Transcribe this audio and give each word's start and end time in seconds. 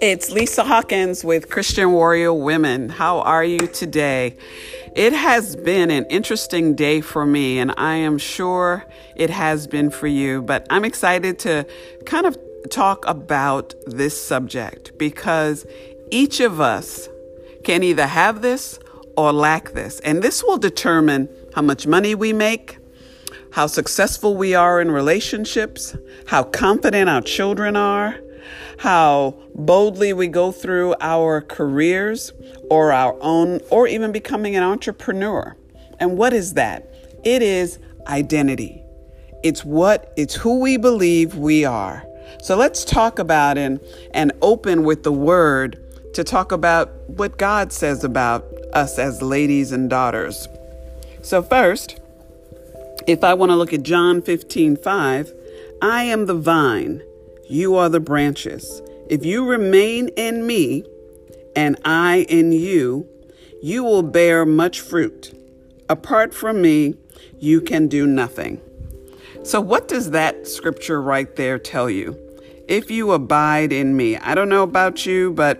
It's 0.00 0.30
Lisa 0.30 0.62
Hawkins 0.62 1.24
with 1.24 1.50
Christian 1.50 1.90
Warrior 1.90 2.32
Women. 2.32 2.88
How 2.88 3.18
are 3.18 3.42
you 3.42 3.58
today? 3.58 4.36
It 4.94 5.12
has 5.12 5.56
been 5.56 5.90
an 5.90 6.04
interesting 6.04 6.76
day 6.76 7.00
for 7.00 7.26
me, 7.26 7.58
and 7.58 7.74
I 7.76 7.96
am 7.96 8.16
sure 8.16 8.86
it 9.16 9.28
has 9.30 9.66
been 9.66 9.90
for 9.90 10.06
you, 10.06 10.40
but 10.40 10.68
I'm 10.70 10.84
excited 10.84 11.40
to 11.40 11.66
kind 12.06 12.26
of 12.26 12.38
talk 12.70 13.08
about 13.08 13.74
this 13.88 14.24
subject 14.24 14.96
because 14.98 15.66
each 16.12 16.38
of 16.38 16.60
us 16.60 17.08
can 17.64 17.82
either 17.82 18.06
have 18.06 18.40
this 18.40 18.78
or 19.16 19.32
lack 19.32 19.72
this, 19.72 19.98
and 20.00 20.22
this 20.22 20.44
will 20.44 20.58
determine 20.58 21.28
how 21.56 21.62
much 21.62 21.88
money 21.88 22.14
we 22.14 22.32
make, 22.32 22.78
how 23.50 23.66
successful 23.66 24.36
we 24.36 24.54
are 24.54 24.80
in 24.80 24.92
relationships, 24.92 25.96
how 26.28 26.44
confident 26.44 27.10
our 27.10 27.20
children 27.20 27.74
are 27.74 28.14
how 28.78 29.34
boldly 29.54 30.12
we 30.12 30.28
go 30.28 30.52
through 30.52 30.94
our 31.00 31.40
careers 31.40 32.32
or 32.70 32.92
our 32.92 33.16
own, 33.20 33.60
or 33.70 33.86
even 33.86 34.12
becoming 34.12 34.56
an 34.56 34.62
entrepreneur. 34.62 35.56
And 35.98 36.16
what 36.16 36.32
is 36.32 36.54
that? 36.54 36.88
It 37.24 37.42
is 37.42 37.78
identity. 38.06 38.82
It's 39.42 39.64
what, 39.64 40.12
it's 40.16 40.34
who 40.34 40.60
we 40.60 40.76
believe 40.76 41.34
we 41.34 41.64
are. 41.64 42.04
So 42.42 42.56
let's 42.56 42.84
talk 42.84 43.18
about 43.18 43.58
and, 43.58 43.80
and 44.12 44.32
open 44.42 44.84
with 44.84 45.02
the 45.02 45.12
word 45.12 45.82
to 46.14 46.24
talk 46.24 46.52
about 46.52 47.08
what 47.08 47.38
God 47.38 47.72
says 47.72 48.04
about 48.04 48.44
us 48.72 48.98
as 48.98 49.22
ladies 49.22 49.72
and 49.72 49.88
daughters. 49.88 50.48
So, 51.22 51.42
first, 51.42 52.00
if 53.06 53.24
I 53.24 53.34
want 53.34 53.50
to 53.50 53.56
look 53.56 53.72
at 53.72 53.82
John 53.82 54.22
15 54.22 54.76
5, 54.76 55.32
I 55.80 56.04
am 56.04 56.26
the 56.26 56.34
vine, 56.34 57.02
you 57.48 57.76
are 57.76 57.88
the 57.88 58.00
branches. 58.00 58.82
If 59.08 59.24
you 59.24 59.46
remain 59.46 60.08
in 60.16 60.46
me 60.46 60.84
and 61.56 61.76
I 61.84 62.26
in 62.28 62.52
you, 62.52 63.08
you 63.62 63.82
will 63.82 64.02
bear 64.02 64.44
much 64.44 64.80
fruit. 64.80 65.34
Apart 65.88 66.34
from 66.34 66.60
me, 66.60 66.94
you 67.38 67.60
can 67.60 67.88
do 67.88 68.06
nothing. 68.06 68.60
So, 69.42 69.60
what 69.60 69.88
does 69.88 70.10
that 70.10 70.46
scripture 70.46 71.00
right 71.00 71.34
there 71.36 71.58
tell 71.58 71.88
you? 71.88 72.16
If 72.68 72.90
you 72.90 73.12
abide 73.12 73.72
in 73.72 73.96
me, 73.96 74.18
I 74.18 74.34
don't 74.34 74.50
know 74.50 74.62
about 74.62 75.06
you, 75.06 75.32
but 75.32 75.58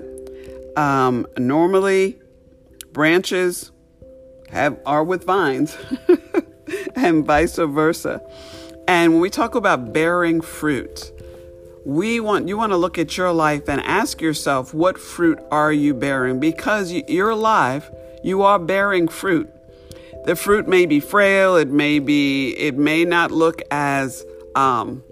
um, 0.76 1.26
normally 1.38 2.18
branches 2.92 3.72
have 4.50 4.78
are 4.84 5.04
with 5.04 5.24
vines, 5.24 5.76
and 6.94 7.24
vice 7.24 7.56
versa. 7.56 8.20
And 8.86 9.12
when 9.12 9.20
we 9.20 9.30
talk 9.30 9.54
about 9.54 9.92
bearing 9.92 10.40
fruit, 10.40 11.12
we 11.84 12.20
want 12.20 12.48
you 12.48 12.56
want 12.56 12.72
to 12.72 12.76
look 12.76 12.98
at 12.98 13.16
your 13.16 13.32
life 13.32 13.68
and 13.68 13.80
ask 13.82 14.20
yourself 14.20 14.74
what 14.74 14.98
fruit 14.98 15.38
are 15.50 15.72
you 15.72 15.94
bearing? 15.94 16.40
Because 16.40 16.92
you're 16.92 17.30
alive 17.30 17.90
you 18.22 18.42
are 18.42 18.58
bearing 18.58 19.06
fruit. 19.08 19.48
The 20.24 20.34
fruit 20.34 20.68
may 20.68 20.86
be 20.86 21.00
frail 21.00 21.56
it 21.56 21.68
may 21.68 21.98
be 21.98 22.50
it 22.56 22.76
may 22.76 23.04
not 23.04 23.30
look 23.30 23.62
as 23.70 24.24
um 24.54 25.02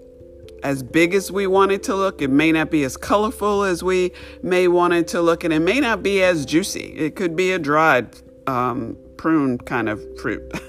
as 0.63 0.83
big 0.83 1.13
as 1.13 1.31
we 1.31 1.47
want 1.47 1.71
it 1.71 1.83
to 1.83 1.95
look. 1.95 2.21
It 2.21 2.29
may 2.29 2.51
not 2.51 2.71
be 2.71 2.83
as 2.83 2.97
colorful 2.97 3.63
as 3.63 3.83
we 3.83 4.11
may 4.41 4.67
want 4.67 4.93
it 4.93 5.07
to 5.09 5.21
look 5.21 5.43
and 5.43 5.53
it 5.53 5.59
may 5.59 5.79
not 5.79 6.03
be 6.03 6.23
as 6.23 6.45
juicy. 6.45 6.93
It 6.97 7.15
could 7.15 7.35
be 7.35 7.51
a 7.51 7.59
dried 7.59 8.07
um, 8.47 8.97
prune 9.17 9.57
kind 9.59 9.89
of 9.89 10.01
fruit. 10.19 10.51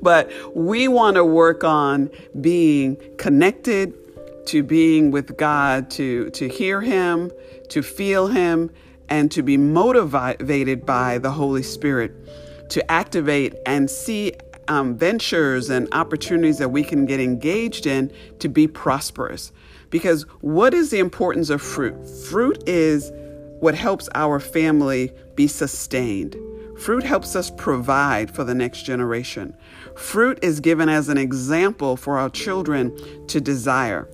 But 0.00 0.30
we 0.54 0.88
want 0.88 1.16
to 1.16 1.24
work 1.24 1.62
on 1.62 2.10
being 2.40 2.96
connected 3.18 3.92
to 4.48 4.62
being 4.62 5.10
with 5.10 5.36
God, 5.36 5.90
to, 5.92 6.30
to 6.30 6.48
hear 6.48 6.80
Him, 6.80 7.30
to 7.68 7.82
feel 7.82 8.26
Him, 8.26 8.70
and 9.08 9.30
to 9.30 9.42
be 9.42 9.56
motivated 9.56 10.84
by 10.84 11.18
the 11.18 11.30
Holy 11.30 11.62
Spirit 11.62 12.12
to 12.70 12.90
activate 12.90 13.54
and 13.66 13.90
see 13.90 14.32
um, 14.68 14.96
ventures 14.96 15.70
and 15.70 15.88
opportunities 15.92 16.58
that 16.58 16.70
we 16.70 16.82
can 16.82 17.06
get 17.06 17.20
engaged 17.20 17.86
in 17.86 18.12
to 18.38 18.48
be 18.48 18.66
prosperous. 18.66 19.52
Because 19.90 20.22
what 20.40 20.74
is 20.74 20.90
the 20.90 20.98
importance 20.98 21.48
of 21.48 21.62
fruit? 21.62 22.06
Fruit 22.30 22.62
is 22.66 23.10
what 23.60 23.74
helps 23.74 24.08
our 24.14 24.38
family 24.38 25.12
be 25.34 25.46
sustained. 25.46 26.36
Fruit 26.76 27.02
helps 27.02 27.34
us 27.34 27.50
provide 27.50 28.30
for 28.30 28.44
the 28.44 28.54
next 28.54 28.82
generation. 28.82 29.56
Fruit 29.96 30.38
is 30.42 30.60
given 30.60 30.88
as 30.88 31.08
an 31.08 31.18
example 31.18 31.96
for 31.96 32.18
our 32.18 32.30
children 32.30 32.96
to 33.26 33.40
desire. 33.40 34.08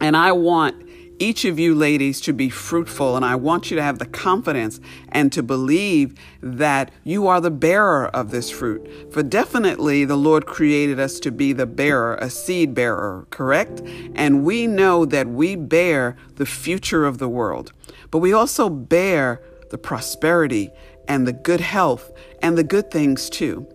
And 0.00 0.16
I 0.16 0.32
want 0.32 0.88
each 1.18 1.44
of 1.44 1.58
you 1.58 1.74
ladies 1.74 2.20
to 2.20 2.32
be 2.32 2.48
fruitful, 2.48 3.16
and 3.16 3.24
I 3.24 3.34
want 3.34 3.70
you 3.70 3.76
to 3.76 3.82
have 3.82 3.98
the 3.98 4.06
confidence 4.06 4.80
and 5.08 5.32
to 5.32 5.42
believe 5.42 6.14
that 6.40 6.92
you 7.02 7.26
are 7.26 7.40
the 7.40 7.50
bearer 7.50 8.06
of 8.08 8.30
this 8.30 8.50
fruit. 8.50 9.12
For 9.12 9.22
definitely 9.22 10.04
the 10.04 10.16
Lord 10.16 10.46
created 10.46 11.00
us 11.00 11.18
to 11.20 11.32
be 11.32 11.52
the 11.52 11.66
bearer, 11.66 12.14
a 12.16 12.30
seed 12.30 12.74
bearer, 12.74 13.26
correct? 13.30 13.82
And 14.14 14.44
we 14.44 14.66
know 14.66 15.04
that 15.06 15.26
we 15.26 15.56
bear 15.56 16.16
the 16.36 16.46
future 16.46 17.04
of 17.04 17.18
the 17.18 17.28
world, 17.28 17.72
but 18.10 18.18
we 18.18 18.32
also 18.32 18.68
bear 18.68 19.42
the 19.70 19.78
prosperity 19.78 20.70
and 21.08 21.26
the 21.26 21.32
good 21.32 21.60
health 21.60 22.12
and 22.42 22.56
the 22.56 22.64
good 22.64 22.90
things 22.90 23.28
too. 23.28 23.66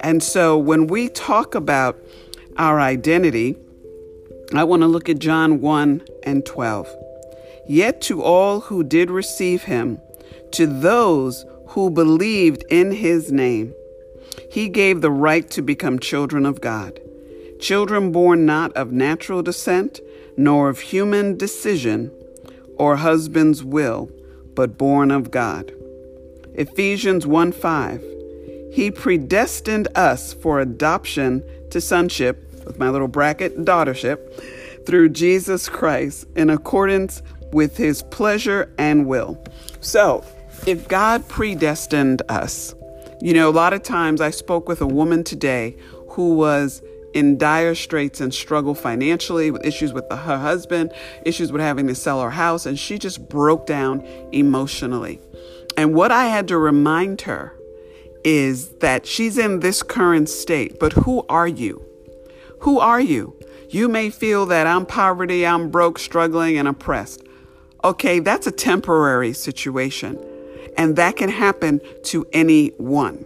And 0.00 0.22
so 0.22 0.56
when 0.56 0.86
we 0.86 1.08
talk 1.08 1.54
about 1.54 1.98
our 2.56 2.80
identity, 2.80 3.56
I 4.58 4.64
want 4.64 4.82
to 4.82 4.88
look 4.88 5.08
at 5.08 5.18
John 5.18 5.60
1 5.60 6.02
and 6.24 6.44
12. 6.44 6.88
Yet 7.66 8.00
to 8.02 8.22
all 8.22 8.60
who 8.60 8.82
did 8.82 9.10
receive 9.10 9.64
him, 9.64 10.00
to 10.52 10.66
those 10.66 11.46
who 11.68 11.90
believed 11.90 12.64
in 12.68 12.92
his 12.92 13.32
name, 13.32 13.74
he 14.50 14.68
gave 14.68 15.00
the 15.00 15.10
right 15.10 15.48
to 15.50 15.62
become 15.62 15.98
children 15.98 16.44
of 16.44 16.60
God. 16.60 17.00
Children 17.60 18.12
born 18.12 18.44
not 18.44 18.72
of 18.72 18.92
natural 18.92 19.42
descent, 19.42 20.00
nor 20.36 20.68
of 20.68 20.80
human 20.80 21.36
decision 21.36 22.10
or 22.76 22.96
husband's 22.96 23.62
will, 23.62 24.10
but 24.54 24.76
born 24.76 25.10
of 25.10 25.30
God. 25.30 25.72
Ephesians 26.54 27.26
1 27.26 27.52
5. 27.52 28.02
He 28.72 28.90
predestined 28.90 29.88
us 29.94 30.32
for 30.32 30.60
adoption 30.60 31.42
to 31.70 31.80
sonship 31.80 32.51
with 32.64 32.78
my 32.78 32.90
little 32.90 33.08
bracket, 33.08 33.64
daughtership, 33.64 34.84
through 34.86 35.10
Jesus 35.10 35.68
Christ 35.68 36.26
in 36.36 36.50
accordance 36.50 37.22
with 37.52 37.76
his 37.76 38.02
pleasure 38.04 38.72
and 38.78 39.06
will. 39.06 39.42
So, 39.80 40.24
if 40.66 40.88
God 40.88 41.26
predestined 41.28 42.22
us, 42.28 42.74
you 43.20 43.34
know, 43.34 43.48
a 43.48 43.52
lot 43.52 43.72
of 43.72 43.82
times 43.82 44.20
I 44.20 44.30
spoke 44.30 44.68
with 44.68 44.80
a 44.80 44.86
woman 44.86 45.24
today 45.24 45.76
who 46.08 46.34
was 46.34 46.82
in 47.14 47.36
dire 47.36 47.74
straits 47.74 48.20
and 48.20 48.32
struggle 48.32 48.74
financially 48.74 49.50
with 49.50 49.64
issues 49.64 49.92
with 49.92 50.08
the, 50.08 50.16
her 50.16 50.38
husband, 50.38 50.92
issues 51.24 51.52
with 51.52 51.60
having 51.60 51.86
to 51.86 51.94
sell 51.94 52.22
her 52.22 52.30
house, 52.30 52.66
and 52.66 52.78
she 52.78 52.98
just 52.98 53.28
broke 53.28 53.66
down 53.66 54.00
emotionally. 54.32 55.20
And 55.76 55.94
what 55.94 56.10
I 56.10 56.26
had 56.26 56.48
to 56.48 56.58
remind 56.58 57.22
her 57.22 57.54
is 58.24 58.70
that 58.76 59.06
she's 59.06 59.36
in 59.36 59.60
this 59.60 59.82
current 59.82 60.28
state, 60.28 60.78
but 60.78 60.92
who 60.92 61.24
are 61.28 61.48
you? 61.48 61.84
Who 62.62 62.78
are 62.78 63.00
you? 63.00 63.36
You 63.70 63.88
may 63.88 64.10
feel 64.10 64.46
that 64.46 64.66
I'm 64.68 64.86
poverty, 64.86 65.44
I'm 65.44 65.70
broke, 65.70 65.98
struggling, 65.98 66.58
and 66.58 66.68
oppressed. 66.68 67.22
Okay, 67.82 68.20
that's 68.20 68.46
a 68.46 68.52
temporary 68.52 69.32
situation, 69.32 70.16
and 70.76 70.94
that 70.94 71.16
can 71.16 71.28
happen 71.28 71.80
to 72.04 72.24
anyone. 72.32 73.24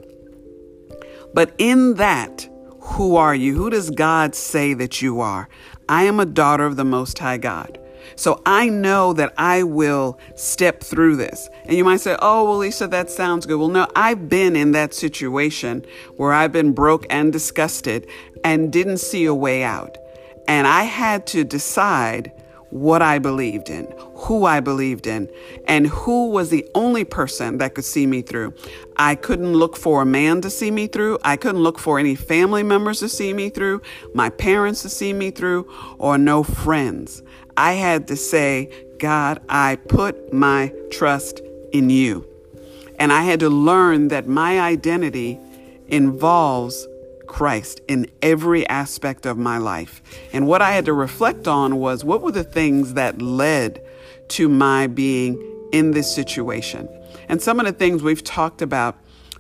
But 1.34 1.54
in 1.58 1.94
that, 1.94 2.48
who 2.80 3.16
are 3.16 3.34
you? 3.34 3.54
Who 3.54 3.69
does 3.69 3.91
God 3.91 4.34
say 4.34 4.72
that 4.72 5.02
you 5.02 5.20
are? 5.20 5.50
I 5.86 6.04
am 6.04 6.18
a 6.18 6.24
daughter 6.24 6.65
of 6.65 6.77
the 6.77 6.84
Most 6.84 7.18
High 7.18 7.36
God. 7.36 7.78
So 8.14 8.41
I 8.47 8.68
know 8.68 9.12
that 9.14 9.32
I 9.36 9.62
will 9.62 10.18
step 10.34 10.80
through 10.80 11.16
this. 11.16 11.50
And 11.64 11.76
you 11.76 11.84
might 11.84 12.00
say, 12.00 12.16
oh, 12.20 12.44
well, 12.44 12.58
Lisa, 12.58 12.86
that 12.88 13.10
sounds 13.10 13.47
good. 13.47 13.58
Well, 13.58 13.68
no, 13.68 13.88
I've 13.97 14.28
been 14.28 14.54
in 14.54 14.72
that 14.72 14.94
situation 14.94 15.84
where 16.16 16.32
I've 16.32 16.53
been 16.53 16.72
broke 16.72 17.06
and 17.10 17.32
disgusted 17.32 18.06
and 18.44 18.72
didn't 18.72 18.98
see 18.98 19.24
a 19.24 19.34
way 19.34 19.64
out. 19.64 19.98
And 20.47 20.66
I 20.66 20.84
had 20.84 21.26
to 21.28 21.42
decide 21.42 22.32
what 22.81 23.03
I 23.03 23.19
believed 23.19 23.71
in, 23.71 23.93
who 24.15 24.45
I 24.45 24.61
believed 24.61 25.07
in, 25.07 25.31
and 25.67 25.87
who 25.87 26.31
was 26.31 26.51
the 26.51 26.69
only 26.75 27.05
person 27.05 27.59
that 27.59 27.75
could 27.75 27.84
see 27.84 28.07
me 28.07 28.23
through. 28.23 28.55
I 28.97 29.15
couldn't 29.15 29.53
look 29.55 29.77
for 29.77 30.03
a 30.03 30.07
man 30.07 30.41
to 30.43 30.51
see 30.51 30.71
me 30.71 30.87
through. 30.87 31.19
I 31.23 31.37
couldn't 31.37 31.63
look 31.63 31.78
for 31.78 31.99
any 31.99 32.15
family 32.15 32.63
members 32.63 33.01
to 33.01 33.09
see 33.09 33.33
me 33.33 33.51
through, 33.51 33.83
my 34.15 34.31
parents 34.31 34.83
to 34.83 34.89
see 34.89 35.13
me 35.13 35.31
through, 35.31 35.71
or 35.99 36.19
no 36.19 36.43
friends. 36.43 37.23
I 37.57 37.73
had 37.73 38.09
to 38.09 38.17
say, 38.17 38.71
God, 38.99 39.41
I 39.49 39.77
put 39.77 40.33
my 40.33 40.73
trust 40.91 41.41
in 41.73 41.91
you. 41.91 42.27
And 42.99 43.13
I 43.13 43.23
had 43.23 43.41
to 43.41 43.51
learn 43.51 44.09
that 44.09 44.27
my 44.27 44.61
identity 44.61 45.39
involves 45.89 46.87
Christ 47.27 47.81
in 47.89 48.11
every 48.23 48.67
aspect 48.69 49.27
of 49.27 49.37
my 49.37 49.59
life. 49.59 50.03
And 50.33 50.47
what 50.47 50.63
I 50.63 50.73
had 50.73 50.84
to 50.87 50.93
reflect 50.93 51.47
on 51.49 51.77
was 51.77 52.05
what 52.05 52.23
were 52.23 52.33
the 52.33 52.45
things 52.45 52.95
that 52.95 53.21
led 53.21 53.83
to 54.28 54.49
my 54.49 54.87
being 54.87 55.43
in 55.73 55.93
this 55.93 56.13
situation. 56.13 56.89
And 57.28 57.43
some 57.43 57.61
of 57.61 57.67
the 57.67 57.73
things 57.73 58.03
we've 58.03 58.25
talked 58.25 58.63
about 58.63 58.97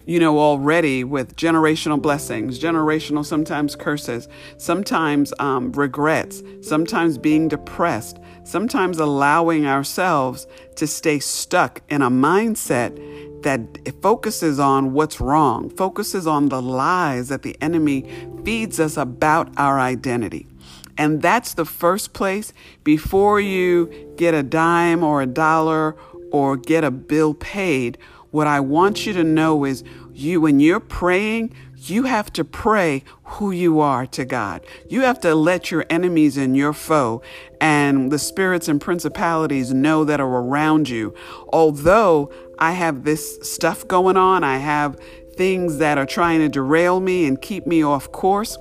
you 0.06 0.20
know, 0.20 0.38
already 0.38 1.02
with 1.02 1.34
generational 1.34 2.00
blessings, 2.00 2.60
generational 2.60 3.26
sometimes 3.26 3.74
curses, 3.74 4.28
sometimes 4.56 5.34
um, 5.40 5.72
regrets, 5.72 6.44
sometimes 6.62 7.18
being 7.18 7.48
depressed, 7.48 8.18
sometimes 8.44 8.98
allowing 8.98 9.66
ourselves 9.66 10.46
to 10.76 10.86
stay 10.86 11.18
stuck 11.18 11.82
in 11.88 12.02
a 12.02 12.10
mindset 12.10 12.96
that 13.42 14.00
focuses 14.02 14.58
on 14.58 14.92
what's 14.92 15.20
wrong, 15.20 15.70
focuses 15.70 16.26
on 16.26 16.48
the 16.48 16.62
lies 16.62 17.28
that 17.28 17.42
the 17.42 17.56
enemy 17.60 18.04
feeds 18.44 18.80
us 18.80 18.96
about 18.96 19.50
our 19.56 19.78
identity. 19.78 20.46
And 20.98 21.20
that's 21.20 21.54
the 21.54 21.64
first 21.64 22.12
place 22.12 22.52
before 22.82 23.40
you 23.40 24.14
get 24.16 24.34
a 24.34 24.42
dime 24.42 25.02
or 25.02 25.20
a 25.20 25.26
dollar 25.26 25.96
or 26.32 26.56
get 26.56 26.84
a 26.84 26.90
bill 26.90 27.34
paid 27.34 27.98
what 28.36 28.46
I 28.46 28.60
want 28.60 29.06
you 29.06 29.14
to 29.14 29.24
know 29.24 29.64
is 29.64 29.82
you, 30.12 30.42
when 30.42 30.60
you're 30.60 30.78
praying, 30.78 31.54
you 31.74 32.02
have 32.02 32.30
to 32.34 32.44
pray 32.44 33.02
who 33.24 33.50
you 33.50 33.80
are 33.80 34.06
to 34.08 34.26
God. 34.26 34.62
You 34.90 35.00
have 35.02 35.20
to 35.20 35.34
let 35.34 35.70
your 35.70 35.86
enemies 35.88 36.36
and 36.36 36.54
your 36.54 36.74
foe 36.74 37.22
and 37.62 38.12
the 38.12 38.18
spirits 38.18 38.68
and 38.68 38.78
principalities 38.78 39.72
know 39.72 40.04
that 40.04 40.20
are 40.20 40.28
around 40.28 40.90
you. 40.90 41.14
Although 41.48 42.30
I 42.58 42.72
have 42.72 43.04
this 43.04 43.38
stuff 43.42 43.86
going 43.86 44.16
on, 44.16 44.44
I 44.44 44.58
have 44.58 44.98
things 45.34 45.78
that 45.78 45.98
are 45.98 46.06
trying 46.06 46.40
to 46.40 46.48
derail 46.48 47.00
me 47.00 47.26
and 47.26 47.40
keep 47.40 47.66
me 47.66 47.82
off 47.82 48.10
course. 48.10 48.56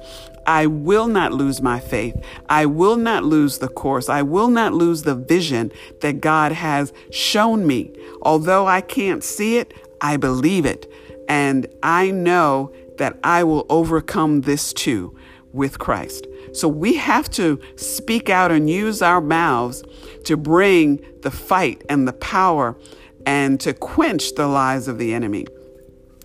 I 0.47 0.67
will 0.67 1.07
not 1.07 1.33
lose 1.33 1.61
my 1.61 1.79
faith. 1.79 2.15
I 2.49 2.65
will 2.67 2.97
not 2.97 3.23
lose 3.23 3.57
the 3.57 3.67
course. 3.67 4.09
I 4.09 4.21
will 4.21 4.49
not 4.49 4.73
lose 4.73 5.03
the 5.03 5.15
vision 5.15 5.71
that 6.01 6.21
God 6.21 6.51
has 6.51 6.93
shown 7.09 7.65
me. 7.65 7.91
Although 8.21 8.67
I 8.67 8.81
can't 8.81 9.23
see 9.23 9.57
it, 9.57 9.73
I 10.01 10.17
believe 10.17 10.65
it. 10.65 10.91
And 11.27 11.65
I 11.81 12.11
know 12.11 12.71
that 12.97 13.17
I 13.23 13.43
will 13.43 13.65
overcome 13.69 14.41
this 14.41 14.71
too 14.71 15.17
with 15.51 15.79
Christ. 15.79 16.27
So 16.53 16.67
we 16.67 16.95
have 16.95 17.29
to 17.31 17.59
speak 17.75 18.29
out 18.29 18.51
and 18.51 18.69
use 18.69 19.01
our 19.01 19.21
mouths 19.21 19.83
to 20.25 20.37
bring 20.37 21.03
the 21.21 21.31
fight 21.31 21.83
and 21.89 22.07
the 22.07 22.13
power 22.13 22.77
and 23.25 23.59
to 23.59 23.73
quench 23.73 24.35
the 24.35 24.47
lies 24.47 24.87
of 24.87 24.97
the 24.97 25.13
enemy 25.13 25.45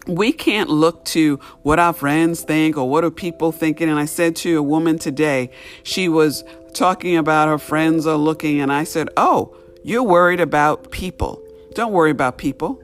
we 0.07 0.33
can't 0.33 0.71
look 0.71 1.05
to 1.05 1.37
what 1.63 1.79
our 1.79 1.93
friends 1.93 2.43
think 2.43 2.77
or 2.77 2.89
what 2.89 3.05
are 3.05 3.11
people 3.11 3.53
thinking. 3.53 3.89
And 3.89 3.99
I 3.99 4.07
said 4.07 4.35
to 4.37 4.59
a 4.59 4.63
woman 4.63 4.99
today, 4.99 5.51
she 5.83 6.09
was 6.09 6.43
talking 6.73 7.17
about 7.17 7.49
her 7.49 7.59
friends 7.59 8.07
are 8.07 8.17
looking, 8.17 8.61
and 8.61 8.73
I 8.73 8.85
said, 8.85 9.09
Oh, 9.17 9.57
you're 9.83 10.03
worried 10.03 10.41
about 10.41 10.91
people. 10.91 11.43
Don't 11.75 11.93
worry 11.93 12.11
about 12.11 12.39
people. 12.39 12.83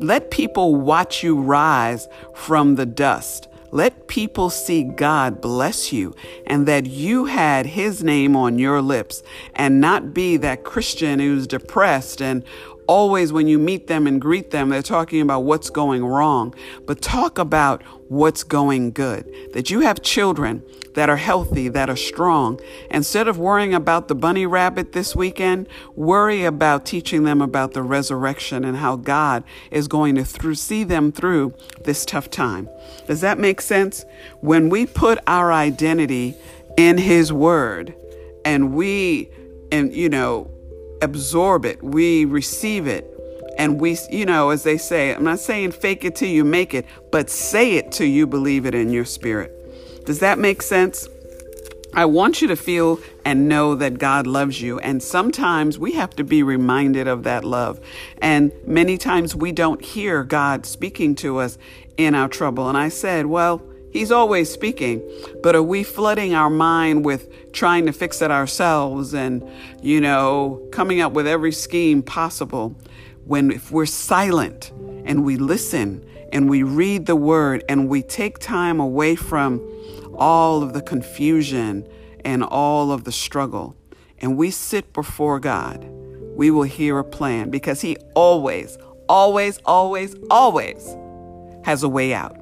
Let 0.00 0.30
people 0.30 0.76
watch 0.76 1.22
you 1.22 1.40
rise 1.40 2.08
from 2.34 2.76
the 2.76 2.86
dust. 2.86 3.48
Let 3.70 4.08
people 4.08 4.48
see 4.48 4.82
God 4.82 5.40
bless 5.42 5.92
you 5.92 6.14
and 6.46 6.66
that 6.66 6.86
you 6.86 7.26
had 7.26 7.66
His 7.66 8.02
name 8.02 8.34
on 8.34 8.58
your 8.58 8.80
lips 8.80 9.22
and 9.54 9.80
not 9.80 10.14
be 10.14 10.38
that 10.38 10.64
Christian 10.64 11.18
who's 11.18 11.46
depressed 11.46 12.22
and 12.22 12.44
always 12.88 13.32
when 13.32 13.46
you 13.46 13.58
meet 13.58 13.86
them 13.86 14.06
and 14.06 14.20
greet 14.20 14.50
them, 14.50 14.70
they're 14.70 14.82
talking 14.82 15.20
about 15.20 15.44
what's 15.44 15.70
going 15.70 16.04
wrong, 16.04 16.54
but 16.86 17.00
talk 17.00 17.38
about 17.38 17.82
what's 18.08 18.42
going 18.42 18.90
good. 18.90 19.52
That 19.52 19.70
you 19.70 19.80
have 19.80 20.02
children 20.02 20.64
that 20.94 21.08
are 21.08 21.16
healthy, 21.16 21.68
that 21.68 21.88
are 21.88 21.96
strong. 21.96 22.58
Instead 22.90 23.28
of 23.28 23.38
worrying 23.38 23.74
about 23.74 24.08
the 24.08 24.14
bunny 24.14 24.46
rabbit 24.46 24.92
this 24.92 25.14
weekend, 25.14 25.68
worry 25.94 26.44
about 26.44 26.86
teaching 26.86 27.22
them 27.22 27.40
about 27.40 27.74
the 27.74 27.82
resurrection 27.82 28.64
and 28.64 28.78
how 28.78 28.96
God 28.96 29.44
is 29.70 29.86
going 29.86 30.16
to 30.16 30.24
through, 30.24 30.56
see 30.56 30.82
them 30.82 31.12
through 31.12 31.54
this 31.84 32.04
tough 32.04 32.30
time. 32.30 32.68
Does 33.06 33.20
that 33.20 33.38
make 33.38 33.60
sense? 33.60 34.04
When 34.40 34.70
we 34.70 34.86
put 34.86 35.18
our 35.26 35.52
identity 35.52 36.34
in 36.76 36.98
His 36.98 37.32
Word 37.32 37.94
and 38.44 38.74
we, 38.74 39.30
and 39.70 39.94
you 39.94 40.08
know, 40.08 40.50
absorb 41.02 41.64
it, 41.64 41.82
we 41.82 42.24
receive 42.24 42.86
it. 42.86 43.14
And 43.58 43.80
we, 43.80 43.98
you 44.10 44.24
know, 44.24 44.50
as 44.50 44.62
they 44.62 44.78
say, 44.78 45.12
I'm 45.14 45.24
not 45.24 45.40
saying 45.40 45.72
fake 45.72 46.04
it 46.04 46.14
till 46.14 46.28
you 46.28 46.44
make 46.44 46.74
it, 46.74 46.86
but 47.10 47.28
say 47.28 47.74
it 47.74 47.90
till 47.90 48.06
you 48.06 48.26
believe 48.26 48.66
it 48.66 48.74
in 48.74 48.90
your 48.90 49.04
spirit. 49.04 49.52
Does 50.06 50.20
that 50.20 50.38
make 50.38 50.62
sense? 50.62 51.08
I 51.94 52.04
want 52.04 52.40
you 52.40 52.48
to 52.48 52.56
feel 52.56 53.00
and 53.24 53.48
know 53.48 53.74
that 53.74 53.98
God 53.98 54.26
loves 54.26 54.60
you. 54.60 54.78
And 54.78 55.02
sometimes 55.02 55.78
we 55.78 55.92
have 55.92 56.14
to 56.16 56.24
be 56.24 56.42
reminded 56.42 57.08
of 57.08 57.24
that 57.24 57.44
love. 57.44 57.80
And 58.22 58.52
many 58.66 58.98
times 58.98 59.34
we 59.34 59.52
don't 59.52 59.84
hear 59.84 60.22
God 60.22 60.66
speaking 60.66 61.14
to 61.16 61.38
us 61.38 61.58
in 61.96 62.14
our 62.14 62.28
trouble. 62.28 62.68
And 62.68 62.78
I 62.78 62.90
said, 62.90 63.26
well, 63.26 63.60
He's 63.98 64.12
always 64.12 64.48
speaking, 64.48 65.02
but 65.42 65.56
are 65.56 65.62
we 65.62 65.82
flooding 65.82 66.32
our 66.32 66.48
mind 66.48 67.04
with 67.04 67.52
trying 67.52 67.86
to 67.86 67.92
fix 67.92 68.22
it 68.22 68.30
ourselves 68.30 69.12
and, 69.12 69.42
you 69.82 70.00
know, 70.00 70.64
coming 70.70 71.00
up 71.00 71.14
with 71.14 71.26
every 71.26 71.50
scheme 71.50 72.04
possible 72.04 72.76
when 73.24 73.50
if 73.50 73.72
we're 73.72 73.86
silent 73.86 74.70
and 75.04 75.24
we 75.24 75.36
listen 75.36 76.08
and 76.32 76.48
we 76.48 76.62
read 76.62 77.06
the 77.06 77.16
word 77.16 77.64
and 77.68 77.88
we 77.88 78.02
take 78.02 78.38
time 78.38 78.78
away 78.78 79.16
from 79.16 79.60
all 80.14 80.62
of 80.62 80.74
the 80.74 80.80
confusion 80.80 81.84
and 82.24 82.44
all 82.44 82.92
of 82.92 83.02
the 83.02 83.10
struggle 83.10 83.74
and 84.20 84.36
we 84.36 84.52
sit 84.52 84.92
before 84.92 85.40
God, 85.40 85.84
we 86.36 86.52
will 86.52 86.62
hear 86.62 87.00
a 87.00 87.04
plan 87.04 87.50
because 87.50 87.80
He 87.80 87.96
always, 88.14 88.78
always, 89.08 89.58
always, 89.64 90.14
always 90.30 90.96
has 91.64 91.82
a 91.82 91.88
way 91.88 92.14
out. 92.14 92.36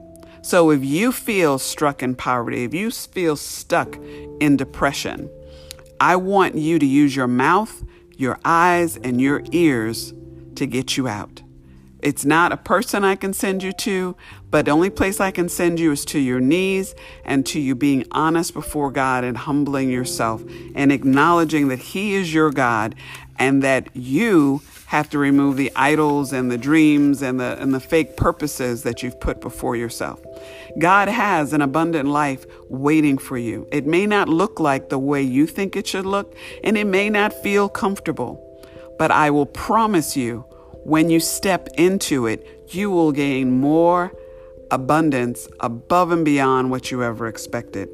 So 0.46 0.70
if 0.70 0.84
you 0.84 1.10
feel 1.10 1.58
struck 1.58 2.04
in 2.04 2.14
poverty, 2.14 2.62
if 2.62 2.72
you 2.72 2.92
feel 2.92 3.34
stuck 3.34 3.96
in 4.38 4.56
depression, 4.56 5.28
I 5.98 6.14
want 6.14 6.54
you 6.54 6.78
to 6.78 6.86
use 6.86 7.16
your 7.16 7.26
mouth, 7.26 7.82
your 8.16 8.38
eyes, 8.44 8.96
and 8.96 9.20
your 9.20 9.42
ears 9.50 10.14
to 10.54 10.64
get 10.64 10.96
you 10.96 11.08
out. 11.08 11.42
It's 12.00 12.24
not 12.24 12.52
a 12.52 12.56
person 12.56 13.02
I 13.02 13.16
can 13.16 13.32
send 13.32 13.64
you 13.64 13.72
to, 13.72 14.16
but 14.48 14.66
the 14.66 14.70
only 14.70 14.88
place 14.88 15.18
I 15.18 15.32
can 15.32 15.48
send 15.48 15.80
you 15.80 15.90
is 15.90 16.04
to 16.04 16.20
your 16.20 16.38
knees 16.38 16.94
and 17.24 17.44
to 17.46 17.58
you 17.58 17.74
being 17.74 18.04
honest 18.12 18.54
before 18.54 18.92
God 18.92 19.24
and 19.24 19.36
humbling 19.36 19.90
yourself 19.90 20.44
and 20.76 20.92
acknowledging 20.92 21.66
that 21.68 21.80
He 21.80 22.14
is 22.14 22.32
your 22.32 22.52
God 22.52 22.94
and 23.36 23.64
that 23.64 23.88
you 23.96 24.62
have 24.86 25.10
to 25.10 25.18
remove 25.18 25.56
the 25.56 25.72
idols 25.74 26.32
and 26.32 26.52
the 26.52 26.58
dreams 26.58 27.20
and 27.20 27.40
the, 27.40 27.60
and 27.60 27.74
the 27.74 27.80
fake 27.80 28.16
purposes 28.16 28.84
that 28.84 29.02
you've 29.02 29.18
put 29.18 29.40
before 29.40 29.74
yourself. 29.74 30.20
God 30.78 31.08
has 31.08 31.52
an 31.52 31.62
abundant 31.62 32.08
life 32.08 32.46
waiting 32.68 33.18
for 33.18 33.38
you. 33.38 33.66
It 33.72 33.86
may 33.86 34.06
not 34.06 34.28
look 34.28 34.60
like 34.60 34.88
the 34.88 34.98
way 34.98 35.22
you 35.22 35.46
think 35.46 35.76
it 35.76 35.86
should 35.86 36.06
look, 36.06 36.34
and 36.62 36.76
it 36.76 36.86
may 36.86 37.08
not 37.10 37.32
feel 37.32 37.68
comfortable, 37.68 38.42
but 38.98 39.10
I 39.10 39.30
will 39.30 39.46
promise 39.46 40.16
you 40.16 40.44
when 40.84 41.10
you 41.10 41.18
step 41.20 41.68
into 41.76 42.26
it, 42.26 42.46
you 42.68 42.90
will 42.90 43.12
gain 43.12 43.58
more 43.60 44.12
abundance 44.70 45.48
above 45.60 46.10
and 46.10 46.24
beyond 46.24 46.70
what 46.70 46.90
you 46.90 47.02
ever 47.02 47.26
expected. 47.26 47.88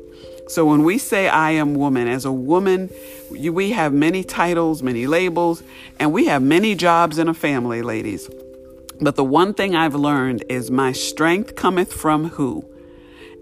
So 0.48 0.66
when 0.66 0.82
we 0.82 0.98
say 0.98 1.28
I 1.28 1.52
am 1.52 1.74
woman, 1.74 2.08
as 2.08 2.24
a 2.24 2.32
woman, 2.32 2.90
we 3.30 3.70
have 3.70 3.92
many 3.92 4.24
titles, 4.24 4.82
many 4.82 5.06
labels, 5.06 5.62
and 5.98 6.12
we 6.12 6.26
have 6.26 6.42
many 6.42 6.74
jobs 6.74 7.18
in 7.18 7.28
a 7.28 7.34
family, 7.34 7.80
ladies. 7.82 8.28
But 9.02 9.16
the 9.16 9.24
one 9.24 9.52
thing 9.52 9.74
I've 9.74 9.96
learned 9.96 10.44
is 10.48 10.70
my 10.70 10.92
strength 10.92 11.56
cometh 11.56 11.92
from 11.92 12.30
who? 12.30 12.64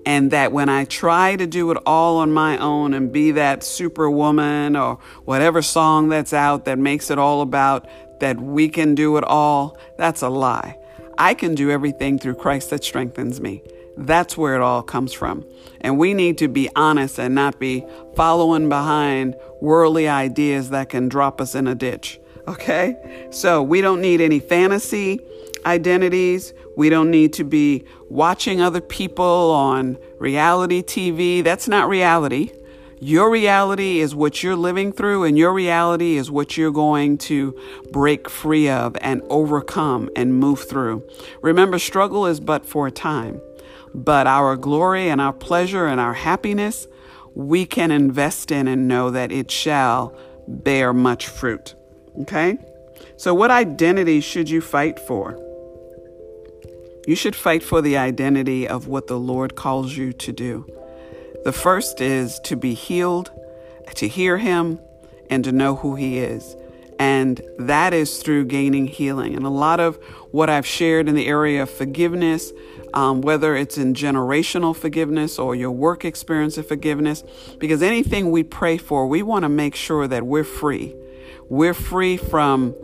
And 0.07 0.31
that 0.31 0.53
when 0.53 0.71
I 0.71 0.87
try 0.87 1.37
to 1.37 1.47
do 1.47 1.71
it 1.71 1.77
all 1.85 2.17
on 2.17 2.33
my 2.33 2.57
own 2.57 2.95
and 2.95 3.13
be 3.13 3.33
that 3.33 3.63
superwoman 3.63 4.75
or 4.75 4.99
whatever 5.27 5.61
song 5.61 6.09
that's 6.09 6.33
out 6.33 6.65
that 6.65 6.79
makes 6.79 7.11
it 7.11 7.19
all 7.19 7.43
about 7.43 7.87
that 8.21 8.41
we 8.41 8.71
can 8.71 8.95
do 8.95 9.19
it 9.19 9.25
all, 9.25 9.77
that's 9.99 10.23
a 10.23 10.31
lie. 10.31 10.79
I 11.19 11.35
can 11.35 11.55
do 11.55 11.71
everything 11.71 12.19
through 12.19 12.37
Christ 12.37 12.71
that 12.71 12.83
strengthens 12.83 13.39
me. 13.39 13.63
That's 13.99 14.39
where 14.39 14.55
it 14.55 14.63
all 14.63 14.83
comes 14.83 15.13
from. 15.13 15.45
And 15.83 15.99
we 15.99 16.15
need 16.15 16.39
to 16.39 16.49
be 16.49 16.71
honest 16.75 17.19
and 17.19 17.35
not 17.35 17.61
be 17.61 17.85
following 18.17 18.71
behind 18.71 19.37
worldly 19.61 20.09
ideas 20.09 20.71
that 20.71 20.89
can 20.89 21.11
drop 21.11 21.39
us 21.39 21.55
in 21.55 21.67
a 21.67 21.75
ditch. 21.75 22.19
Okay? 22.49 23.29
So 23.31 23.63
we 23.63 23.83
don't 23.83 24.01
need 24.01 24.23
any 24.23 24.41
fantasy 24.41 25.21
identities. 25.65 26.53
We 26.77 26.91
don't 26.91 27.11
need 27.11 27.33
to 27.35 27.45
be 27.45 27.85
watching 28.09 28.61
other 28.61 28.81
people 28.81 29.25
on 29.25 29.99
reality 30.19 30.83
TV. 30.83 31.43
That's 31.43 31.69
not 31.69 31.89
reality. 31.89 32.53
Your 33.03 33.31
reality 33.31 34.01
is 34.01 34.15
what 34.15 34.43
you're 34.43 34.57
living 34.57 34.93
through, 34.93 35.25
and 35.25 35.39
your 35.39 35.55
reality 35.55 36.19
is 36.19 36.31
what 36.31 36.59
you're 36.59 36.71
going 36.71 37.17
to 37.19 37.59
break 37.91 38.29
free 38.29 38.69
of 38.69 38.95
and 39.01 39.23
overcome 39.31 40.11
and 40.15 40.35
move 40.35 40.69
through. 40.69 41.09
Remember, 41.41 41.79
struggle 41.79 42.27
is 42.27 42.41
but 42.41 42.67
for 42.67 42.87
a 42.87 42.91
time, 42.91 43.41
but 43.95 44.27
our 44.27 44.55
glory 44.55 45.09
and 45.09 45.19
our 45.19 45.33
pleasure 45.33 45.87
and 45.87 45.99
our 45.99 46.13
happiness, 46.13 46.87
we 47.35 47.65
can 47.65 47.91
invest 47.91 48.51
in 48.51 48.69
and 48.69 48.87
know 48.87 49.11
that 49.11 49.33
it 49.33 49.51
shall 49.51 50.15
bear 50.47 50.93
much 50.93 51.27
fruit. 51.27 51.75
Okay? 52.21 52.59
So, 53.17 53.33
what 53.33 53.51
identity 53.51 54.21
should 54.21 54.51
you 54.51 54.61
fight 54.61 55.01
for? 55.01 55.39
You 57.07 57.17
should 57.17 57.35
fight 57.35 57.63
for 57.63 57.81
the 57.81 57.97
identity 57.97 58.69
of 58.69 58.87
what 58.87 59.07
the 59.07 59.19
Lord 59.19 59.57
calls 59.57 59.97
you 59.97 60.13
to 60.13 60.33
do. 60.33 60.67
The 61.45 61.53
first 61.53 62.01
is 62.01 62.39
to 62.41 62.57
be 62.57 62.75
healed, 62.75 63.31
to 63.95 64.07
hear 64.07 64.39
Him, 64.39 64.79
and 65.31 65.43
to 65.45 65.53
know 65.53 65.77
who 65.77 65.95
He 65.95 66.19
is. 66.19 66.57
And 66.99 67.41
that 67.59 67.95
is 67.95 68.23
through 68.23 68.45
gaining 68.45 68.87
healing. 68.87 69.35
And 69.35 69.47
a 69.47 69.51
lot 69.51 69.81
of 69.81 69.97
what 70.33 70.51
I've 70.51 70.67
shared 70.67 71.09
in 71.09 71.15
the 71.15 71.27
area 71.27 71.63
of 71.63 71.71
forgiveness, 71.71 72.53
um, 72.93 73.23
whether 73.23 73.57
it's 73.57 73.79
in 73.79 73.95
generational 73.95 74.77
forgiveness 74.77 75.39
or 75.39 75.55
your 75.55 75.71
work 75.71 76.05
experience 76.05 76.59
of 76.59 76.69
forgiveness, 76.69 77.25
because 77.59 77.81
anything 77.81 78.31
we 78.31 78.43
pray 78.43 78.77
for, 78.77 79.07
we 79.07 79.23
want 79.23 79.45
to 79.45 79.49
make 79.49 79.75
sure 79.75 80.07
that 80.07 80.27
we're 80.27 80.45
free. 80.45 80.95
We're 81.49 81.75
free 81.75 82.19
from 82.19 82.75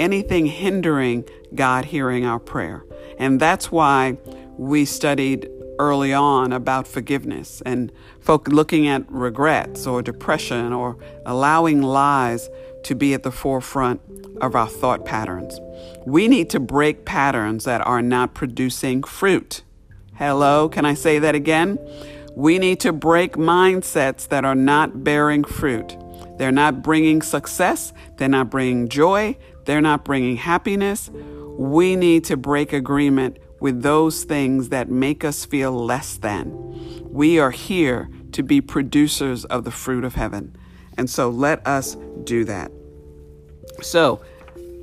anything 0.00 0.46
hindering 0.46 1.24
God 1.54 1.84
hearing 1.84 2.26
our 2.26 2.40
prayer. 2.40 2.84
And 3.20 3.38
that's 3.38 3.70
why 3.70 4.16
we 4.56 4.84
studied 4.84 5.48
early 5.78 6.12
on 6.12 6.52
about 6.52 6.88
forgiveness 6.88 7.62
and 7.64 7.92
folk 8.20 8.48
looking 8.48 8.88
at 8.88 9.10
regrets 9.10 9.86
or 9.86 10.02
depression 10.02 10.72
or 10.72 10.96
allowing 11.24 11.82
lies 11.82 12.48
to 12.84 12.94
be 12.94 13.14
at 13.14 13.22
the 13.22 13.30
forefront 13.30 14.00
of 14.40 14.54
our 14.54 14.66
thought 14.66 15.04
patterns. 15.04 15.60
We 16.06 16.28
need 16.28 16.48
to 16.50 16.60
break 16.60 17.04
patterns 17.04 17.64
that 17.64 17.86
are 17.86 18.02
not 18.02 18.34
producing 18.34 19.02
fruit. 19.02 19.62
Hello, 20.14 20.68
can 20.68 20.84
I 20.84 20.94
say 20.94 21.18
that 21.18 21.34
again? 21.34 21.78
We 22.34 22.58
need 22.58 22.80
to 22.80 22.92
break 22.92 23.34
mindsets 23.34 24.28
that 24.28 24.44
are 24.46 24.54
not 24.54 25.04
bearing 25.04 25.44
fruit. 25.44 25.96
They're 26.38 26.52
not 26.52 26.82
bringing 26.82 27.20
success, 27.20 27.92
they're 28.16 28.28
not 28.28 28.48
bringing 28.48 28.88
joy, 28.88 29.36
they're 29.66 29.82
not 29.82 30.04
bringing 30.04 30.36
happiness. 30.36 31.10
We 31.60 31.94
need 31.94 32.24
to 32.24 32.38
break 32.38 32.72
agreement 32.72 33.36
with 33.60 33.82
those 33.82 34.24
things 34.24 34.70
that 34.70 34.88
make 34.88 35.24
us 35.26 35.44
feel 35.44 35.72
less 35.72 36.16
than. 36.16 36.50
We 37.12 37.38
are 37.38 37.50
here 37.50 38.08
to 38.32 38.42
be 38.42 38.62
producers 38.62 39.44
of 39.44 39.64
the 39.64 39.70
fruit 39.70 40.02
of 40.02 40.14
heaven. 40.14 40.56
And 40.96 41.10
so 41.10 41.28
let 41.28 41.66
us 41.66 41.98
do 42.24 42.46
that. 42.46 42.72
So, 43.82 44.22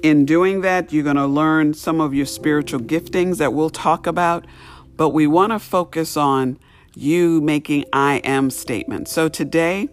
in 0.03 0.23
doing 0.25 0.61
that, 0.61 0.93
you're 0.93 1.03
going 1.03 1.15
to 1.15 1.25
learn 1.25 1.73
some 1.73 1.99
of 1.99 2.13
your 2.13 2.27
spiritual 2.27 2.81
giftings 2.81 3.37
that 3.37 3.53
we'll 3.53 3.71
talk 3.71 4.05
about, 4.05 4.45
but 4.95 5.09
we 5.09 5.25
want 5.25 5.53
to 5.53 5.59
focus 5.59 6.15
on 6.15 6.59
you 6.93 7.41
making 7.41 7.85
I 7.91 8.17
am 8.17 8.51
statements. 8.51 9.11
So, 9.11 9.29
today, 9.29 9.89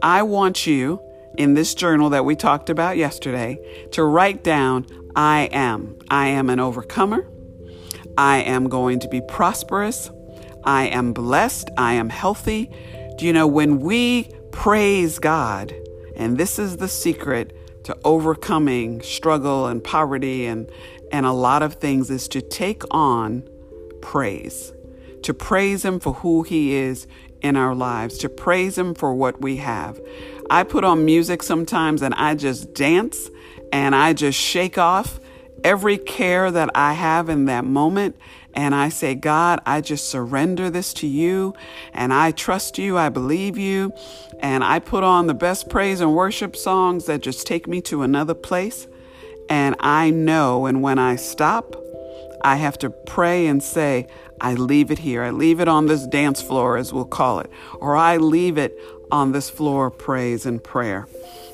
I 0.00 0.22
want 0.22 0.64
you 0.64 1.00
in 1.36 1.54
this 1.54 1.74
journal 1.74 2.10
that 2.10 2.24
we 2.24 2.36
talked 2.36 2.70
about 2.70 2.96
yesterday 2.96 3.58
to 3.92 4.04
write 4.04 4.42
down 4.42 4.86
I 5.16 5.48
am. 5.52 5.98
I 6.10 6.28
am 6.28 6.50
an 6.50 6.60
overcomer. 6.60 7.26
I 8.16 8.38
am 8.38 8.68
going 8.68 9.00
to 9.00 9.08
be 9.08 9.20
prosperous. 9.20 10.10
I 10.64 10.84
am 10.88 11.12
blessed. 11.12 11.70
I 11.76 11.94
am 11.94 12.08
healthy. 12.08 12.70
Do 13.18 13.26
you 13.26 13.32
know 13.32 13.46
when 13.46 13.80
we 13.80 14.30
praise 14.52 15.18
God, 15.18 15.74
and 16.16 16.36
this 16.36 16.58
is 16.58 16.76
the 16.76 16.88
secret 16.88 17.56
to 17.84 17.96
overcoming 18.04 19.00
struggle 19.02 19.66
and 19.66 19.82
poverty 19.82 20.46
and, 20.46 20.70
and 21.12 21.26
a 21.26 21.32
lot 21.32 21.62
of 21.62 21.74
things, 21.74 22.10
is 22.10 22.28
to 22.28 22.42
take 22.42 22.82
on 22.90 23.48
praise, 24.00 24.72
to 25.22 25.34
praise 25.34 25.84
Him 25.84 26.00
for 26.00 26.14
who 26.14 26.42
He 26.42 26.74
is 26.74 27.06
in 27.42 27.56
our 27.56 27.74
lives, 27.74 28.18
to 28.18 28.28
praise 28.28 28.76
Him 28.76 28.94
for 28.94 29.14
what 29.14 29.40
we 29.40 29.56
have. 29.56 30.00
I 30.50 30.64
put 30.64 30.84
on 30.84 31.04
music 31.04 31.42
sometimes 31.42 32.02
and 32.02 32.14
I 32.14 32.34
just 32.34 32.74
dance 32.74 33.30
and 33.72 33.94
I 33.94 34.12
just 34.12 34.38
shake 34.38 34.78
off 34.78 35.20
every 35.62 35.96
care 35.96 36.50
that 36.50 36.70
I 36.74 36.94
have 36.94 37.28
in 37.28 37.44
that 37.44 37.64
moment. 37.64 38.16
And 38.52 38.74
I 38.74 38.88
say, 38.88 39.14
God, 39.14 39.60
I 39.64 39.80
just 39.80 40.08
surrender 40.08 40.70
this 40.70 40.92
to 40.94 41.06
you 41.06 41.54
and 41.92 42.12
I 42.12 42.32
trust 42.32 42.78
you. 42.78 42.98
I 42.98 43.08
believe 43.08 43.56
you. 43.56 43.92
And 44.40 44.64
I 44.64 44.80
put 44.80 45.04
on 45.04 45.28
the 45.28 45.34
best 45.34 45.68
praise 45.68 46.00
and 46.00 46.16
worship 46.16 46.56
songs 46.56 47.04
that 47.06 47.20
just 47.20 47.46
take 47.46 47.68
me 47.68 47.80
to 47.82 48.02
another 48.02 48.34
place. 48.34 48.88
And 49.48 49.76
I 49.78 50.10
know, 50.10 50.66
and 50.66 50.82
when 50.82 50.98
I 50.98 51.16
stop, 51.16 51.76
I 52.42 52.56
have 52.56 52.78
to 52.78 52.90
pray 52.90 53.46
and 53.46 53.62
say, 53.62 54.06
I 54.40 54.54
leave 54.54 54.90
it 54.90 54.98
here. 55.00 55.22
I 55.22 55.30
leave 55.30 55.60
it 55.60 55.68
on 55.68 55.86
this 55.86 56.06
dance 56.06 56.40
floor, 56.40 56.76
as 56.76 56.92
we'll 56.92 57.04
call 57.04 57.40
it, 57.40 57.50
or 57.78 57.96
I 57.96 58.16
leave 58.16 58.56
it 58.56 58.78
on 59.12 59.32
this 59.32 59.50
floor 59.50 59.86
of 59.86 59.98
praise 59.98 60.46
and 60.46 60.62
prayer. 60.62 61.06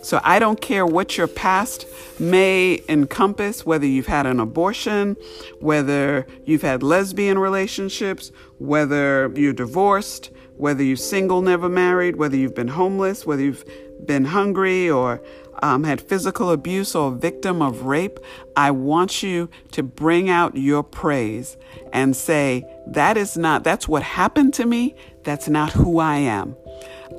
So 0.03 0.21
I 0.23 0.39
don't 0.39 0.61
care 0.61 0.87
what 0.87 1.17
your 1.17 1.27
past 1.27 1.87
may 2.21 2.81
encompass, 2.89 3.67
whether 3.67 3.87
you've 3.87 4.07
had 4.07 4.27
an 4.27 4.39
abortion, 4.39 5.17
whether 5.59 6.27
you've 6.45 6.63
had 6.63 6.83
lesbian 6.83 7.39
relationships, 7.39 8.31
whether 8.59 9.33
you're 9.35 9.53
divorced, 9.53 10.31
whether 10.57 10.83
you're 10.83 10.97
single, 10.97 11.43
never 11.43 11.69
married, 11.69 12.17
whether 12.17 12.37
you've 12.37 12.55
been 12.55 12.69
homeless, 12.69 13.27
whether 13.27 13.43
you've 13.43 13.65
been 14.05 14.27
hungry 14.27 14.91
or 14.91 15.23
um, 15.63 15.85
had 15.85 16.01
physical 16.01 16.51
abuse 16.51 16.95
or 16.95 17.13
a 17.13 17.15
victim 17.15 17.63
of 17.63 17.83
rape, 17.83 18.19
I 18.57 18.71
want 18.71 19.23
you 19.23 19.49
to 19.73 19.83
bring 19.83 20.29
out 20.29 20.57
your 20.57 20.83
praise 20.83 21.57
and 21.93 22.15
say, 22.15 22.65
That 22.87 23.17
is 23.17 23.37
not, 23.37 23.65
that's 23.65 23.89
what 23.89 24.03
happened 24.03 24.55
to 24.55 24.67
me. 24.67 24.95
That's 25.25 25.49
not 25.49 25.73
who 25.73 25.99
I 25.99 26.17
am. 26.17 26.57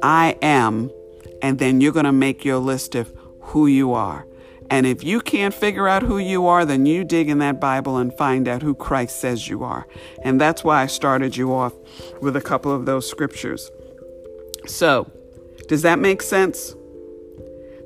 I 0.04 0.38
am. 0.42 0.92
And 1.42 1.60
then 1.60 1.82
you're 1.82 1.92
going 1.92 2.06
to 2.06 2.12
make 2.12 2.46
your 2.46 2.58
list 2.58 2.96
of 2.96 3.14
who 3.42 3.68
you 3.68 3.94
are. 3.94 4.26
And 4.70 4.86
if 4.86 5.04
you 5.04 5.22
can't 5.22 5.54
figure 5.54 5.88
out 5.88 6.04
who 6.04 6.18
you 6.18 6.46
are, 6.48 6.66
then 6.66 6.86
you 6.86 7.04
dig 7.06 7.30
in 7.30 7.40
that 7.40 7.62
Bible 7.62 7.98
and 7.98 8.16
find 8.18 8.48
out 8.48 8.62
who 8.62 8.76
Christ 8.76 9.20
says 9.20 9.48
you 9.48 9.64
are. 9.64 9.88
And 10.24 10.42
that's 10.42 10.64
why 10.64 10.82
I 10.82 10.88
started 10.88 11.38
you 11.38 11.54
off 11.54 11.74
with 12.22 12.36
a 12.36 12.42
couple 12.42 12.72
of 12.72 12.86
those 12.86 13.10
scriptures. 13.10 13.72
So, 14.66 15.10
does 15.68 15.82
that 15.84 16.00
make 16.00 16.22
sense? 16.22 16.76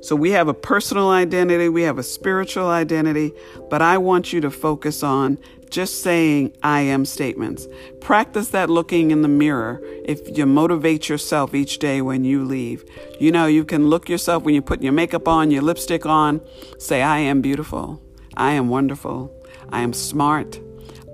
So 0.02 0.16
we 0.16 0.32
have 0.32 0.48
a 0.48 0.54
personal 0.54 1.10
identity, 1.10 1.68
we 1.68 1.82
have 1.82 1.98
a 1.98 2.02
spiritual 2.02 2.66
identity, 2.66 3.32
but 3.70 3.82
I 3.82 3.98
want 3.98 4.32
you 4.32 4.40
to 4.40 4.50
focus 4.50 5.04
on 5.04 5.38
just 5.70 6.02
saying 6.02 6.54
I 6.62 6.80
am 6.80 7.04
statements. 7.04 7.66
Practice 8.00 8.48
that 8.48 8.68
looking 8.68 9.10
in 9.10 9.22
the 9.22 9.28
mirror 9.28 9.80
if 10.04 10.36
you 10.36 10.44
motivate 10.44 11.08
yourself 11.08 11.54
each 11.54 11.78
day 11.78 12.02
when 12.02 12.24
you 12.24 12.44
leave. 12.44 12.84
You 13.20 13.30
know, 13.32 13.46
you 13.46 13.64
can 13.64 13.88
look 13.88 14.08
yourself 14.08 14.42
when 14.42 14.54
you 14.54 14.60
put 14.60 14.82
your 14.82 14.92
makeup 14.92 15.28
on, 15.28 15.50
your 15.50 15.62
lipstick 15.62 16.04
on, 16.04 16.40
say, 16.78 17.00
I 17.00 17.18
am 17.18 17.40
beautiful. 17.40 18.02
I 18.36 18.52
am 18.52 18.68
wonderful. 18.68 19.32
I 19.70 19.80
am 19.80 19.92
smart. 19.92 20.60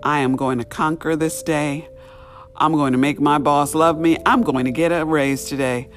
I 0.03 0.21
am 0.21 0.35
going 0.35 0.59
to 0.59 0.65
conquer 0.65 1.15
this 1.15 1.43
day. 1.43 1.89
I'm 2.57 2.73
going 2.73 2.93
to 2.93 2.99
make 2.99 3.21
my 3.21 3.39
boss 3.39 3.75
love 3.75 3.99
me. 3.99 4.19
I'm 4.27 4.43
going 4.43 4.65
to 4.65 4.73
get 4.73 4.91
a 4.93 5.05
raise 5.05 5.45
today. 5.45 5.89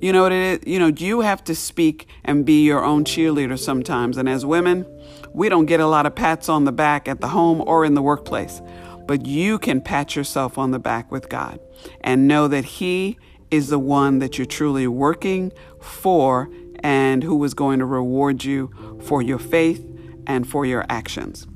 You 0.00 0.12
know 0.12 0.22
what 0.22 0.32
it 0.32 0.66
is? 0.66 0.72
You 0.72 0.78
know, 0.78 0.86
you 0.86 1.20
have 1.20 1.44
to 1.44 1.54
speak 1.54 2.08
and 2.24 2.46
be 2.46 2.64
your 2.64 2.84
own 2.84 3.04
cheerleader 3.04 3.58
sometimes. 3.58 4.16
And 4.16 4.28
as 4.28 4.46
women, 4.46 4.86
we 5.34 5.48
don't 5.48 5.66
get 5.66 5.80
a 5.80 5.86
lot 5.86 6.06
of 6.06 6.14
pats 6.14 6.48
on 6.48 6.64
the 6.64 6.72
back 6.72 7.06
at 7.06 7.20
the 7.20 7.28
home 7.28 7.62
or 7.66 7.84
in 7.84 7.94
the 7.94 8.02
workplace. 8.02 8.62
But 9.06 9.26
you 9.26 9.58
can 9.58 9.80
pat 9.82 10.16
yourself 10.16 10.56
on 10.56 10.70
the 10.70 10.78
back 10.78 11.10
with 11.10 11.28
God 11.28 11.60
and 12.00 12.26
know 12.26 12.48
that 12.48 12.64
He 12.64 13.18
is 13.50 13.68
the 13.68 13.78
one 13.78 14.20
that 14.20 14.38
you're 14.38 14.46
truly 14.46 14.86
working 14.86 15.52
for 15.80 16.48
and 16.82 17.22
who 17.22 17.42
is 17.44 17.52
going 17.52 17.78
to 17.80 17.84
reward 17.84 18.44
you 18.44 18.70
for 19.02 19.20
your 19.20 19.38
faith 19.38 19.84
and 20.26 20.48
for 20.48 20.64
your 20.64 20.86
actions. 20.88 21.46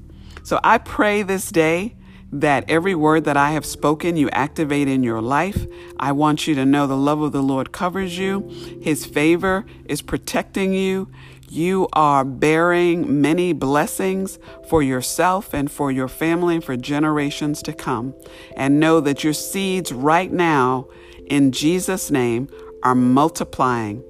So 0.42 0.60
I 0.62 0.78
pray 0.78 1.22
this 1.22 1.50
day 1.50 1.96
that 2.40 2.68
every 2.68 2.96
word 2.96 3.24
that 3.24 3.36
I 3.36 3.52
have 3.52 3.64
spoken 3.64 4.16
you 4.16 4.28
activate 4.30 4.88
in 4.88 5.04
your 5.04 5.20
life. 5.20 5.66
I 6.00 6.10
want 6.12 6.48
you 6.48 6.54
to 6.56 6.66
know 6.66 6.86
the 6.86 6.96
love 6.96 7.20
of 7.20 7.30
the 7.30 7.42
Lord 7.42 7.70
covers 7.72 8.18
you, 8.18 8.48
His 8.82 9.06
favor 9.06 9.64
is 9.86 10.02
protecting 10.02 10.74
you. 10.74 11.08
You 11.48 11.86
are 11.92 12.24
bearing 12.24 13.20
many 13.20 13.52
blessings 13.52 14.40
for 14.68 14.82
yourself 14.82 15.54
and 15.54 15.70
for 15.70 15.92
your 15.92 16.08
family 16.08 16.56
and 16.56 16.64
for 16.64 16.76
generations 16.76 17.62
to 17.62 17.72
come. 17.72 18.14
And 18.56 18.80
know 18.80 18.98
that 19.00 19.22
your 19.22 19.34
seeds 19.34 19.92
right 19.92 20.32
now, 20.32 20.88
in 21.26 21.52
Jesus' 21.52 22.10
name, 22.10 22.48
are 22.82 22.96
multiplying 22.96 24.02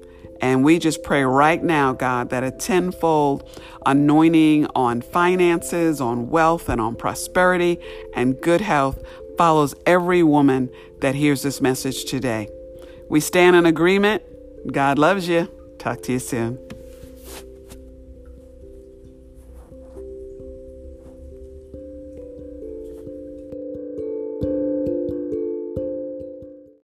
and 0.45 0.63
we 0.63 0.77
just 0.77 1.01
pray 1.01 1.23
right 1.23 1.63
now, 1.63 1.91
God, 1.91 2.29
that 2.29 2.43
a 2.43 2.51
tenfold 2.51 3.49
anointing 3.83 4.67
on 4.75 5.01
finances, 5.01 5.99
on 5.99 6.29
wealth, 6.29 6.69
and 6.69 6.79
on 6.79 6.95
prosperity 6.95 7.79
and 8.13 8.39
good 8.39 8.61
health 8.61 9.01
follows 9.39 9.73
every 9.87 10.21
woman 10.21 10.69
that 10.99 11.15
hears 11.15 11.41
this 11.41 11.61
message 11.61 12.05
today. 12.05 12.47
We 13.09 13.21
stand 13.21 13.55
in 13.55 13.65
agreement. 13.65 14.21
God 14.71 14.99
loves 14.99 15.27
you. 15.27 15.49
Talk 15.79 16.03
to 16.03 16.11
you 16.11 16.19
soon. 16.19 16.59